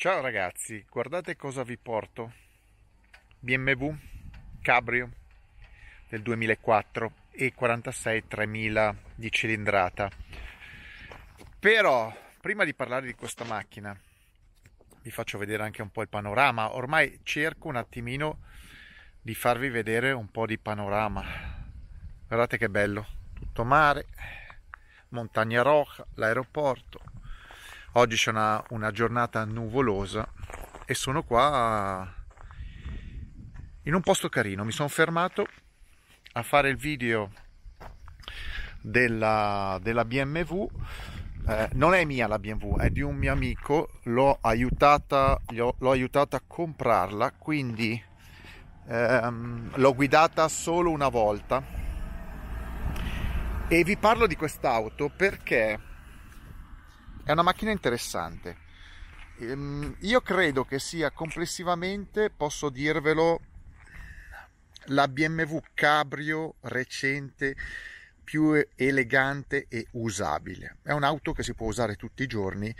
[0.00, 2.32] Ciao ragazzi, guardate cosa vi porto.
[3.38, 3.94] BMW
[4.62, 5.10] Cabrio
[6.08, 10.08] del 2004 e 46 3000 di cilindrata.
[11.58, 12.10] Però,
[12.40, 13.94] prima di parlare di questa macchina,
[15.02, 16.74] vi faccio vedere anche un po' il panorama.
[16.76, 18.38] Ormai cerco un attimino
[19.20, 21.22] di farvi vedere un po' di panorama.
[22.26, 24.06] Guardate che bello, tutto mare,
[25.08, 27.02] montagna roja, l'aeroporto,
[27.94, 30.24] Oggi c'è una, una giornata nuvolosa
[30.84, 32.08] e sono qua
[33.82, 34.62] in un posto carino.
[34.62, 35.44] Mi sono fermato
[36.34, 37.32] a fare il video
[38.80, 40.68] della, della BMW.
[41.48, 43.88] Eh, non è mia la BMW, è di un mio amico.
[44.04, 48.00] L'ho aiutata, l'ho aiutata a comprarla, quindi
[48.86, 51.60] ehm, l'ho guidata solo una volta.
[53.66, 55.89] E vi parlo di quest'auto perché
[57.24, 58.56] è una macchina interessante.
[59.38, 63.40] Ehm, io credo che sia complessivamente, posso dirvelo,
[64.86, 67.56] la BMW Cabrio recente
[68.22, 70.76] più elegante e usabile.
[70.82, 72.74] È un'auto che si può usare tutti i giorni,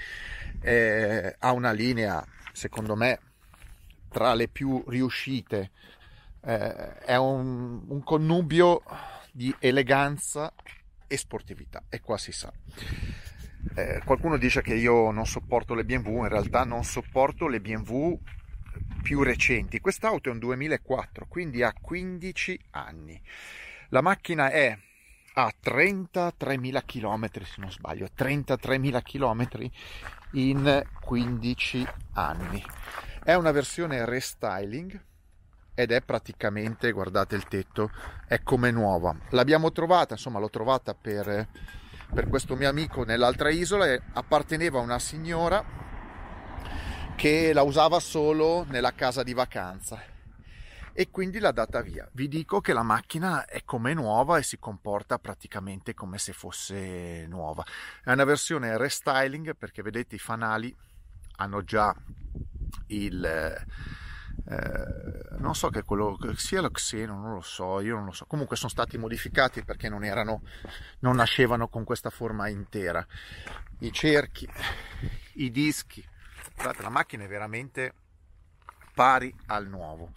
[0.60, 3.19] eh, ha una linea, secondo me,
[4.10, 5.70] tra le più riuscite.
[6.42, 8.82] Eh, è un, un connubio
[9.32, 10.52] di eleganza
[11.06, 12.52] e sportività, e qua si sa.
[13.75, 18.19] Eh, qualcuno dice che io non sopporto le BMW, in realtà non sopporto le BMW
[19.03, 19.80] più recenti.
[19.80, 23.20] Quest'auto è un 2004, quindi ha 15 anni.
[23.88, 24.77] La macchina è
[25.34, 29.70] a 33.000 km, se non sbaglio, 33.000 km
[30.33, 32.62] in 15 anni.
[33.22, 35.05] È una versione restyling
[35.75, 37.91] ed è praticamente, guardate il tetto,
[38.27, 39.16] è come nuova.
[39.31, 41.48] L'abbiamo trovata, insomma, l'ho trovata per
[42.12, 45.64] per questo mio amico nell'altra isola e apparteneva a una signora
[47.16, 50.03] che la usava solo nella casa di vacanza
[50.92, 52.08] e quindi l'ha data via.
[52.12, 57.26] Vi dico che la macchina è come nuova e si comporta praticamente come se fosse
[57.28, 57.65] nuova.
[58.03, 60.75] È una versione restyling perché vedete i fanali
[61.37, 61.94] hanno già
[62.88, 63.65] il
[64.48, 68.26] eh, non so che quello sia lo xeno, non lo so, io non lo so.
[68.26, 70.42] Comunque sono stati modificati perché non erano,
[71.00, 73.06] non nascevano con questa forma intera.
[73.80, 74.48] I cerchi,
[75.34, 76.04] i dischi,
[76.54, 77.94] guardate, la macchina è veramente
[78.94, 80.12] pari al nuovo.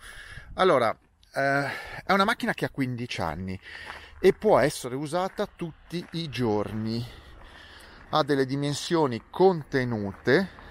[0.56, 0.96] Allora,
[1.34, 1.68] eh,
[2.04, 3.60] è una macchina che ha 15 anni
[4.20, 7.06] e può essere usata tutti i giorni.
[8.10, 10.62] Ha delle dimensioni contenute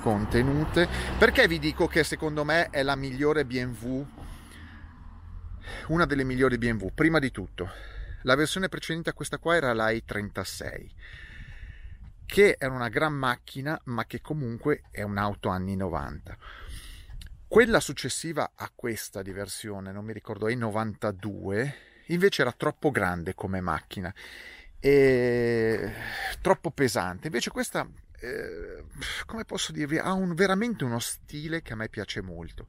[0.00, 0.88] contenute.
[1.18, 4.04] Perché vi dico che secondo me è la migliore BMW?
[5.88, 6.88] Una delle migliori BMW.
[6.94, 7.70] Prima di tutto,
[8.22, 10.90] la versione precedente a questa qua era la i36,
[12.26, 16.36] che era una gran macchina, ma che comunque è un'auto anni 90.
[17.46, 21.74] Quella successiva a questa di versione, non mi ricordo, è 92,
[22.06, 24.12] invece era troppo grande come macchina
[24.78, 25.92] e
[26.40, 27.26] troppo pesante.
[27.26, 27.86] Invece questa
[28.20, 28.84] eh,
[29.26, 32.66] come posso dirvi, ha un, veramente uno stile che a me piace molto.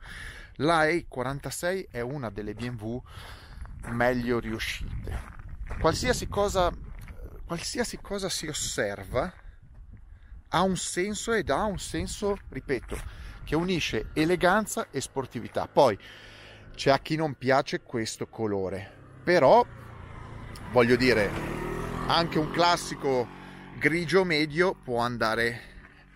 [0.56, 3.02] La E46 è una delle BMW
[3.90, 5.40] meglio riuscite.
[5.80, 6.72] Qualsiasi cosa,
[7.46, 9.34] qualsiasi cosa si osserva
[10.54, 12.98] ha un senso ed ha un senso, ripeto,
[13.44, 15.68] che unisce eleganza e sportività.
[15.68, 15.98] Poi
[16.76, 18.92] c'è a chi non piace questo colore,
[19.24, 19.66] però
[20.72, 21.30] voglio dire,
[22.08, 23.40] anche un classico
[23.82, 25.60] grigio medio può andare,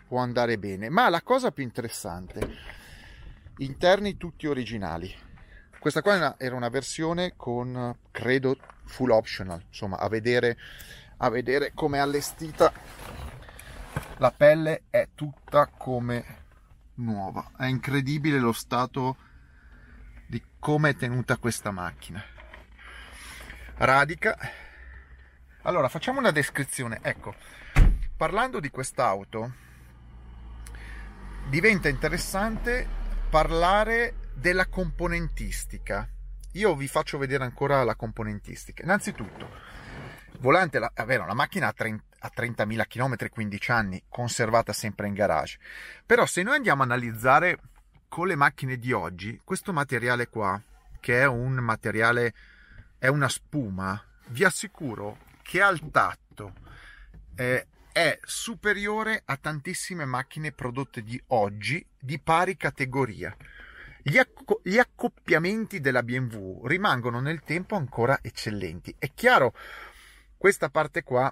[0.08, 0.90] può andare bene.
[0.90, 2.58] Ma la cosa più interessante,
[3.58, 5.12] interni tutti originali.
[5.80, 10.56] Questa qua era una versione con, credo, full optional, insomma, a vedere,
[11.18, 12.72] a vedere come è allestita.
[14.18, 16.24] La pelle è tutta come
[16.96, 17.50] nuova.
[17.58, 19.18] È incredibile lo stato
[20.28, 22.24] di come è tenuta questa macchina.
[23.78, 24.38] Radica
[25.66, 27.00] allora, facciamo una descrizione.
[27.02, 27.34] Ecco,
[28.16, 29.52] parlando di quest'auto,
[31.50, 32.88] diventa interessante
[33.32, 36.08] parlare della componentistica.
[36.54, 38.84] Io vi faccio vedere ancora la componentistica.
[38.84, 39.50] Innanzitutto,
[40.40, 45.08] volante, la, è vero, la macchina ha, 30, ha 30.000 km, 15 anni, conservata sempre
[45.08, 45.58] in garage.
[46.06, 47.58] Però se noi andiamo a analizzare
[48.08, 50.62] con le macchine di oggi, questo materiale qua,
[51.00, 52.36] che è un materiale,
[53.00, 56.54] è una spuma, vi assicuro che al tatto
[57.36, 63.36] eh, è superiore a tantissime macchine prodotte di oggi di pari categoria.
[64.02, 68.96] Gli, acco- gli, accoppiamenti della BMW rimangono nel tempo ancora eccellenti.
[68.98, 69.54] È chiaro,
[70.36, 71.32] questa parte qua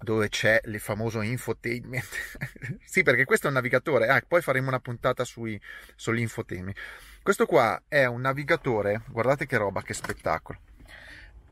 [0.00, 2.08] dove c'è il famoso infotainment.
[2.84, 4.08] sì, perché questo è un navigatore.
[4.08, 5.60] Ah, poi faremo una puntata sui,
[5.94, 6.76] sull'infotainment.
[7.22, 10.58] Questo qua è un navigatore, guardate che roba, che spettacolo.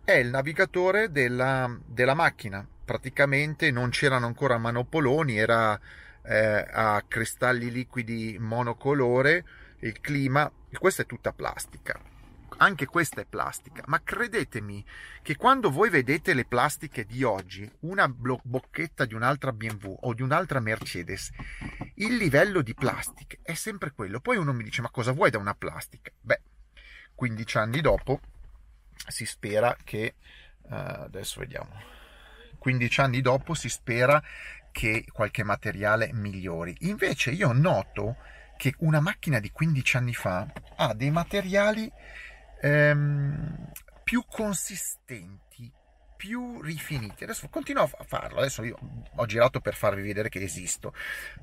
[0.07, 2.65] È il navigatore della, della macchina.
[2.85, 5.77] Praticamente non c'erano ancora manopoloni, era
[6.23, 9.45] eh, a cristalli liquidi monocolore,
[9.81, 10.49] il clima.
[10.79, 12.01] Questa è tutta plastica
[12.59, 14.83] anche questa è plastica, ma credetemi
[15.21, 20.23] che quando voi vedete le plastiche di oggi, una bocchetta di un'altra BMW o di
[20.23, 21.33] un'altra Mercedes,
[21.97, 24.21] il livello di plastica è sempre quello.
[24.21, 26.11] Poi uno mi dice: Ma cosa vuoi da una plastica?
[26.19, 26.41] Beh,
[27.15, 28.21] 15 anni dopo
[29.09, 30.15] si spera che
[30.63, 31.95] uh, adesso vediamo.
[32.59, 34.23] 15 anni dopo si spera
[34.73, 36.75] che qualche materiale migliori.
[36.81, 38.17] Invece io noto
[38.57, 40.47] che una macchina di 15 anni fa
[40.77, 41.91] ha dei materiali
[42.61, 43.71] ehm,
[44.03, 45.71] più consistenti,
[46.17, 47.25] più rifiniti.
[47.25, 48.79] Adesso continuo a farlo, adesso io
[49.15, 50.95] ho girato per farvi vedere che esisto,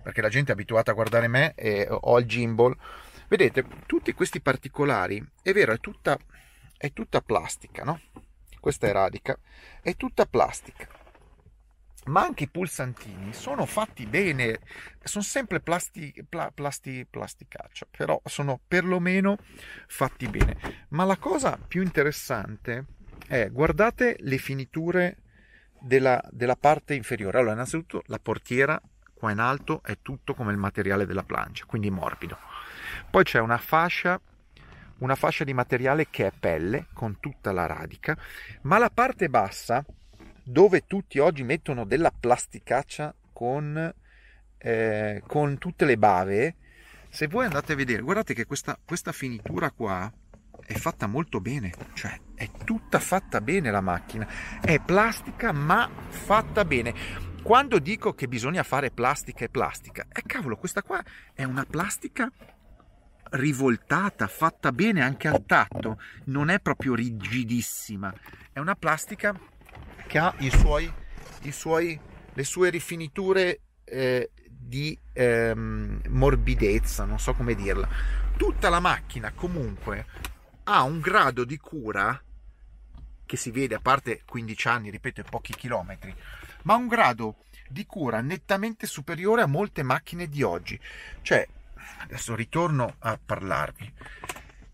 [0.02, 2.76] perché la gente è abituata a guardare me e ho il gimbal.
[3.28, 6.18] Vedete, tutti questi particolari, è vero, è tutta,
[6.84, 8.02] è tutta plastica, no?
[8.60, 9.40] Questa è radica,
[9.82, 11.02] è tutta plastica
[12.06, 14.60] ma anche i pulsantini sono fatti bene,
[15.02, 19.38] sono sempre plasti, pla, plasti, plasticaccia, però sono perlomeno
[19.88, 20.86] fatti bene.
[20.90, 22.88] Ma la cosa più interessante
[23.26, 25.20] è guardate le finiture
[25.80, 27.38] della, della parte inferiore.
[27.38, 28.82] Allora, innanzitutto la portiera
[29.14, 32.38] qua in alto è tutto come il materiale della plancia, quindi morbido.
[33.10, 34.20] Poi c'è una fascia
[35.04, 38.18] una fascia di materiale che è pelle con tutta la radica,
[38.62, 39.84] ma la parte bassa
[40.44, 43.94] dove tutti oggi mettono della plasticaccia con,
[44.58, 46.56] eh, con tutte le bave,
[47.10, 50.12] se voi andate a vedere, guardate che questa, questa finitura qua
[50.66, 54.26] è fatta molto bene, cioè è tutta fatta bene la macchina,
[54.62, 57.32] è plastica ma fatta bene.
[57.44, 61.04] Quando dico che bisogna fare plastica e plastica, eh cavolo, questa qua
[61.34, 62.32] è una plastica
[63.34, 68.14] rivoltata, fatta bene anche al tatto, non è proprio rigidissima,
[68.52, 69.38] è una plastica
[70.08, 70.92] che ha i suoi,
[71.42, 72.00] i suoi,
[72.34, 77.88] le sue rifiniture eh, di ehm, morbidezza, non so come dirla.
[78.38, 80.06] Tutta la macchina comunque
[80.66, 82.22] ha un grado di cura
[83.26, 86.14] che si vede a parte 15 anni, ripeto, e pochi chilometri,
[86.64, 87.38] ma un grado
[87.68, 90.80] di cura nettamente superiore a molte macchine di oggi.
[91.22, 91.48] Cioè,
[92.00, 93.94] adesso ritorno a parlarvi.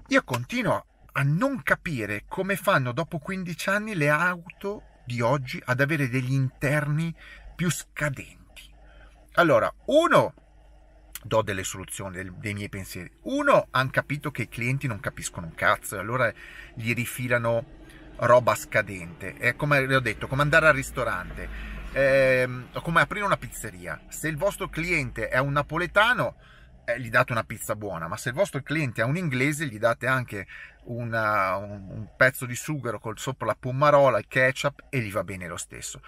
[0.08, 5.82] Io continuo a non capire come fanno dopo 15 anni le auto di oggi ad
[5.82, 7.14] avere degli interni
[7.56, 8.72] più scadenti.
[9.34, 10.34] Allora, uno,
[11.24, 13.12] do delle soluzioni dei, miei pensieri.
[13.24, 16.32] Uno, hanno capito che i clienti non capiscono un cazzo e allora
[16.74, 17.78] gli rifilano
[18.18, 19.36] roba scadente.
[19.36, 21.50] È come vi ho detto, come andare al ristorante,
[21.92, 22.48] eh,
[22.82, 24.02] come aprire una pizzeria.
[24.10, 26.36] Se il vostro cliente è un napoletano,
[26.94, 29.78] eh, gli date una pizza buona, ma se il vostro cliente è un inglese, gli
[29.78, 30.48] date anche
[30.86, 35.24] una, un, un, pezzo di sughero col sopra la pommarola, il ketchup e gli va
[35.24, 36.02] bene lo stesso.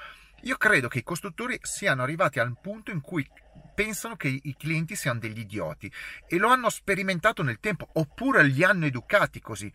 [0.44, 3.28] Io credo che i costruttori siano arrivati al punto in cui
[3.76, 5.92] pensano che i clienti siano degli idioti
[6.28, 9.72] e lo hanno sperimentato nel tempo oppure li hanno educati così.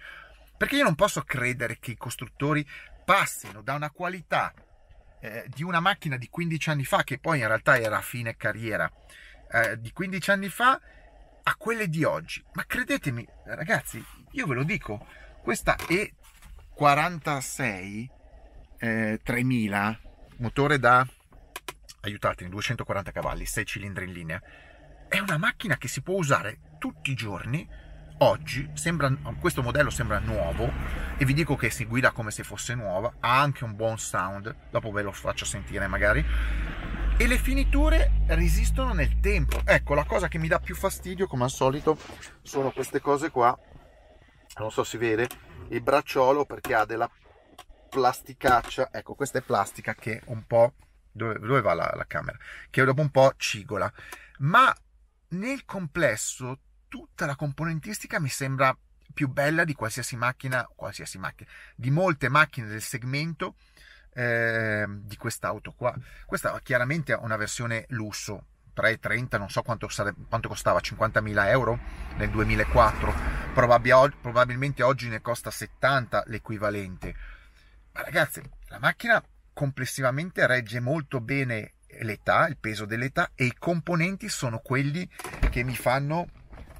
[0.56, 2.66] Perché io non posso credere che i costruttori
[3.04, 4.52] passino da una qualità
[5.20, 8.36] eh, di una macchina di 15 anni fa, che poi in realtà era a fine
[8.36, 8.90] carriera,
[9.50, 10.80] eh, di 15 anni fa,
[11.48, 12.44] a quelle di oggi.
[12.52, 15.06] Ma credetemi, ragazzi, io ve lo dico,
[15.42, 18.08] questa E46
[18.78, 20.00] eh, 3000,
[20.38, 21.06] motore da,
[22.00, 24.42] aiutatemi, 240 cavalli, 6 cilindri in linea,
[25.08, 27.84] è una macchina che si può usare tutti i giorni.
[28.18, 30.72] Oggi sembra, questo modello sembra nuovo
[31.18, 34.54] e vi dico che si guida come se fosse nuova, ha anche un buon sound,
[34.70, 36.24] dopo ve lo faccio sentire magari,
[37.18, 39.62] e le finiture resistono nel tempo.
[39.64, 41.98] Ecco, la cosa che mi dà più fastidio, come al solito,
[42.42, 43.58] sono queste cose qua.
[44.58, 45.26] Non so si vede,
[45.68, 47.10] il bracciolo perché ha della
[47.88, 48.90] plasticaccia.
[48.92, 50.74] Ecco, questa è plastica che un po'...
[51.10, 52.36] Dove, dove va la, la camera?
[52.68, 53.90] Che dopo un po' cigola.
[54.40, 54.74] Ma
[55.28, 56.58] nel complesso
[56.88, 58.76] tutta la componentistica mi sembra
[59.14, 63.54] più bella di qualsiasi macchina, qualsiasi macchina, di molte macchine del segmento
[64.16, 65.94] eh, di quest'auto qua.
[66.24, 71.78] Questa chiaramente è una versione lusso, 330, non so quanto, sarebbe, quanto costava, 50.000 euro
[72.16, 73.14] nel 2004,
[73.52, 77.14] Probabil, probabilmente oggi ne costa 70 l'equivalente.
[77.92, 84.28] Ma ragazzi, la macchina complessivamente regge molto bene l'età, il peso dell'età e i componenti
[84.28, 85.08] sono quelli
[85.50, 86.28] che mi fanno,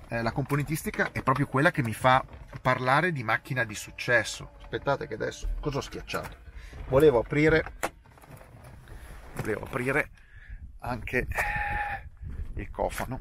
[0.09, 2.23] eh, la componentistica è proprio quella che mi fa
[2.61, 4.53] parlare di macchina di successo.
[4.61, 6.45] Aspettate che adesso, cosa ho schiacciato?
[6.89, 7.65] Volevo aprire
[9.43, 10.11] devo aprire
[10.81, 11.27] anche
[12.55, 13.19] il cofano.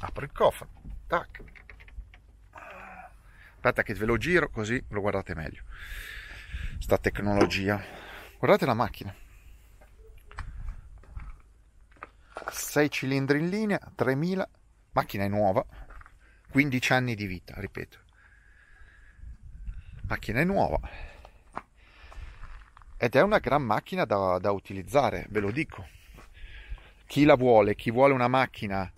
[0.00, 0.70] Apro il cofano
[1.06, 1.42] tac.
[3.54, 5.62] Aspetta che ve lo giro così lo guardate meglio.
[6.78, 7.80] Sta tecnologia.
[8.38, 9.14] Guardate la macchina.
[12.50, 14.48] 6 cilindri in linea 3000
[14.92, 15.64] macchina è nuova
[16.50, 17.98] 15 anni di vita ripeto
[20.06, 20.80] macchina è nuova
[22.96, 25.86] ed è una gran macchina da, da utilizzare ve lo dico
[27.06, 28.92] chi la vuole chi vuole una macchina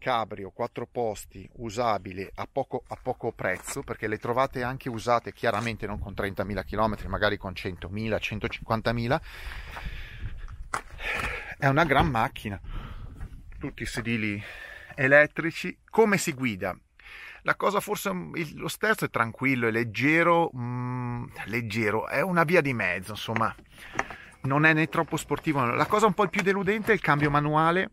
[0.00, 5.86] cabrio, quattro posti, usabile a poco, a poco prezzo, perché le trovate anche usate chiaramente
[5.86, 9.20] non con 30.000 km, magari con 100.000, 150.000.
[11.58, 12.58] È una gran macchina,
[13.58, 14.42] tutti i sedili
[14.94, 15.78] elettrici.
[15.88, 16.76] Come si guida?
[17.42, 18.10] La cosa forse,
[18.54, 23.54] lo sterzo è tranquillo, è leggero, mm, leggero, è una via di mezzo, insomma,
[24.42, 25.64] non è né troppo sportivo.
[25.64, 27.90] La cosa un po' più deludente è il cambio manuale,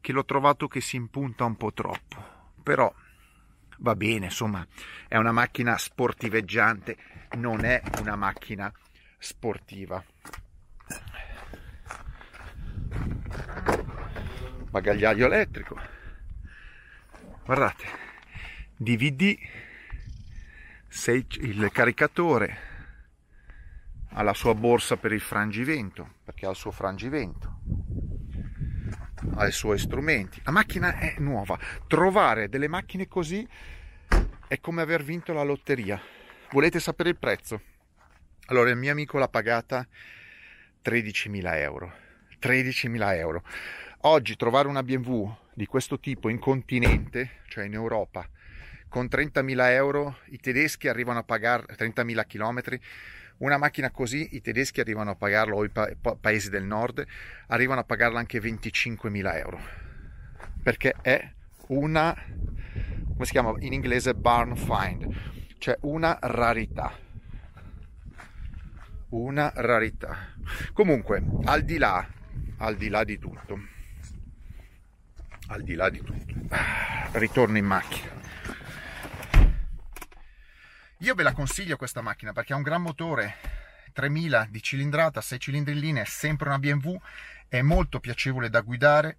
[0.00, 2.92] che l'ho trovato che si impunta un po' troppo, però
[3.78, 4.66] va bene, insomma,
[5.08, 6.96] è una macchina sportiveggiante,
[7.36, 8.72] non è una macchina
[9.18, 10.02] sportiva.
[14.70, 15.76] Bagagliaio elettrico.
[17.44, 18.09] Guardate,
[18.82, 19.36] DVD,
[21.40, 22.58] il caricatore
[24.12, 27.58] ha la sua borsa per il frangivento, perché ha il suo frangivento
[29.34, 30.40] ha i suoi strumenti.
[30.44, 31.58] La macchina è nuova.
[31.86, 33.46] Trovare delle macchine così
[34.48, 36.00] è come aver vinto la lotteria.
[36.50, 37.60] Volete sapere il prezzo?
[38.46, 39.86] Allora, il mio amico l'ha pagata
[40.82, 41.92] 13.000 euro.
[42.40, 43.42] 13.000 euro.
[44.04, 48.26] Oggi trovare una BMW di questo tipo in continente, cioè in Europa,
[48.90, 52.80] con 30.000 euro, i tedeschi arrivano a pagare 30.000 chilometri,
[53.38, 57.06] una macchina così i tedeschi arrivano a pagarla, o i pa- paesi del nord,
[57.46, 59.60] arrivano a pagarla anche 25.000 euro.
[60.62, 61.32] Perché è
[61.68, 65.08] una, come si chiama in inglese, barn find,
[65.58, 66.92] cioè una rarità.
[69.10, 70.34] Una rarità.
[70.72, 72.06] Comunque, al di là,
[72.58, 73.58] al di là di tutto,
[75.46, 76.34] al di là di tutto,
[77.12, 78.19] ritorno in macchina
[81.00, 83.36] io ve la consiglio questa macchina perché ha un gran motore
[83.92, 86.96] 3000 di cilindrata, 6 cilindri in linea, è sempre una BMW,
[87.48, 89.16] è molto piacevole da guidare,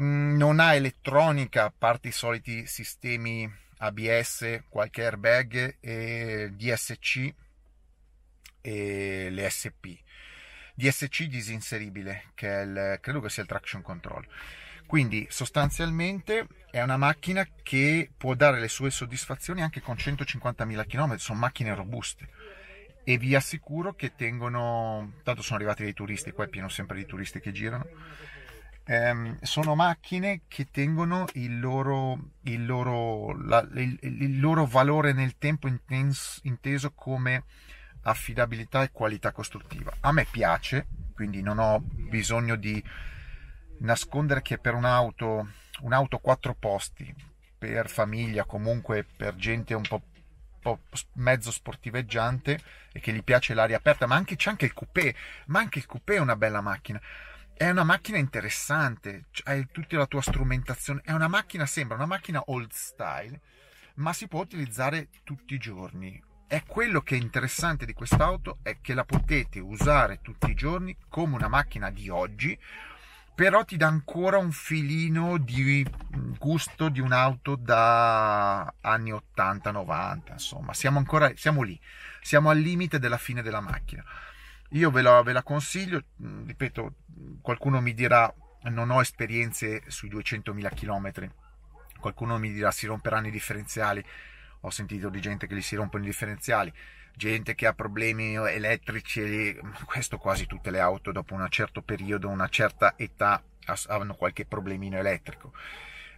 [0.00, 7.34] mm, non ha elettronica a parte i soliti sistemi ABS, qualche airbag e DSC
[8.62, 10.00] e le SP.
[10.74, 14.26] DSC disinseribile, che il, credo che sia il traction control.
[14.86, 21.16] Quindi sostanzialmente è una macchina che può dare le sue soddisfazioni anche con 150.000 km,
[21.16, 22.28] sono macchine robuste
[23.08, 27.06] e vi assicuro che tengono, tanto sono arrivati dei turisti, qua è pieno sempre di
[27.06, 27.86] turisti che girano,
[28.84, 35.38] ehm, sono macchine che tengono il loro, il loro, la, il, il loro valore nel
[35.38, 37.44] tempo intens, inteso come
[38.02, 39.92] affidabilità e qualità costruttiva.
[40.00, 42.82] A me piace, quindi non ho bisogno di
[43.78, 45.48] nascondere che per un'auto,
[45.80, 47.14] un'auto quattro posti,
[47.58, 50.02] per famiglia, comunque per gente un po',
[50.60, 50.80] po',
[51.14, 52.60] mezzo sportiveggiante
[52.92, 55.14] e che gli piace l'aria aperta, ma anche, c'è anche il coupé,
[55.46, 57.00] ma anche il coupé è una bella macchina.
[57.54, 62.42] È una macchina interessante, hai tutta la tua strumentazione, è una macchina, sembra una macchina
[62.46, 63.40] old style,
[63.94, 66.22] ma si può utilizzare tutti i giorni.
[66.46, 70.96] È quello che è interessante di quest'auto è che la potete usare tutti i giorni
[71.08, 72.56] come una macchina di oggi
[73.36, 75.86] però ti dà ancora un filino di
[76.38, 81.78] gusto di un'auto da anni 80-90, insomma, siamo ancora siamo lì,
[82.22, 84.02] siamo al limite della fine della macchina.
[84.70, 86.02] Io ve la, ve la consiglio,
[86.46, 86.94] ripeto,
[87.42, 88.32] qualcuno mi dirà
[88.70, 91.30] non ho esperienze sui 200.000 km,
[92.00, 94.02] qualcuno mi dirà si romperanno i differenziali,
[94.66, 96.72] ho sentito di gente che gli si rompono i differenziali
[97.16, 102.48] gente che ha problemi elettrici, questo quasi tutte le auto dopo un certo periodo, una
[102.48, 103.42] certa età
[103.86, 105.52] hanno qualche problemino elettrico.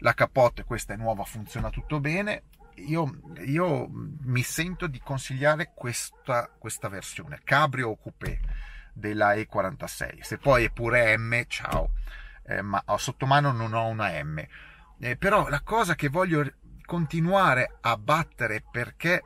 [0.00, 2.42] La capote, questa è nuova, funziona tutto bene.
[2.86, 8.40] Io, io mi sento di consigliare questa, questa versione, Cabrio o Coupé
[8.92, 10.20] della E46.
[10.20, 11.92] Se poi è pure M, ciao,
[12.44, 14.44] eh, ma sotto mano non ho una M.
[15.00, 16.44] Eh, però la cosa che voglio
[16.88, 19.22] continuare a battere perché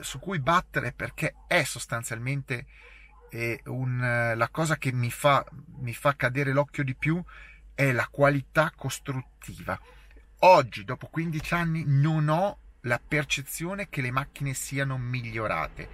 [0.00, 2.66] su cui battere perché è sostanzialmente
[3.30, 5.46] eh, un, la cosa che mi fa,
[5.78, 7.22] mi fa cadere l'occhio di più
[7.72, 9.78] è la qualità costruttiva.
[10.40, 15.88] Oggi, dopo 15 anni, non ho la percezione che le macchine siano migliorate.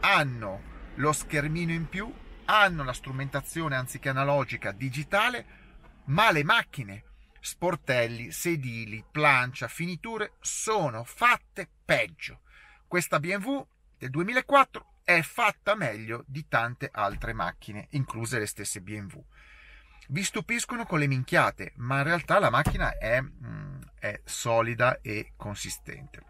[0.00, 2.12] Hanno lo schermino in più,
[2.44, 5.58] hanno la strumentazione anziché analogica digitale,
[6.06, 7.04] ma le macchine,
[7.40, 12.42] sportelli, sedili, plancia, finiture sono fatte peggio.
[12.86, 13.66] Questa BMW
[13.98, 19.24] del 2004 è fatta meglio di tante altre macchine, incluse le stesse BMW.
[20.08, 25.32] Vi stupiscono con le minchiate, ma in realtà la macchina è, mm, è solida e
[25.36, 26.24] consistente.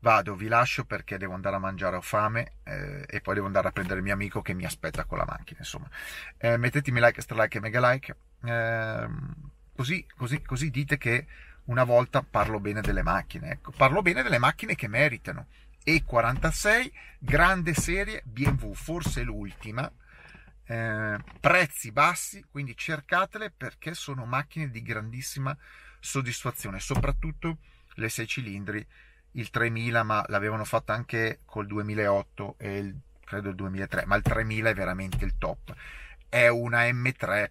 [0.00, 3.68] Vado, vi lascio perché devo andare a mangiare, ho fame eh, e poi devo andare
[3.68, 5.58] a prendere il mio amico che mi aspetta con la macchina.
[5.58, 5.88] Insomma,
[6.38, 8.16] eh, mettetemi like, stra like e mega like.
[8.42, 9.08] Eh,
[9.74, 11.26] così, così, così dite che
[11.64, 13.50] una volta parlo bene delle macchine.
[13.50, 15.46] Ecco, parlo bene delle macchine che meritano
[15.84, 19.90] e46, grande serie, BMW, forse l'ultima,
[20.64, 25.56] eh, prezzi bassi, quindi cercatele perché sono macchine di grandissima
[25.98, 27.58] soddisfazione, soprattutto
[27.94, 28.86] le 6 cilindri,
[29.32, 34.22] il 3000, ma l'avevano fatta anche col 2008 e il, credo il 2003, ma il
[34.22, 35.74] 3000 è veramente il top.
[36.28, 37.50] È una M3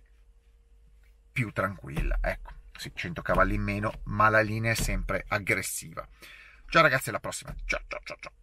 [1.39, 6.05] più tranquilla, ecco, sì, 100 cavalli in meno, ma la linea è sempre aggressiva.
[6.67, 7.55] Ciao ragazzi, alla prossima.
[7.63, 8.31] Ciao ciao ciao ciao.